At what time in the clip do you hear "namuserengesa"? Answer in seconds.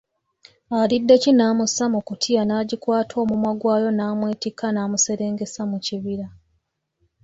4.71-5.61